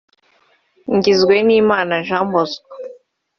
[0.95, 2.75] Ngizwenimana Jean Bosco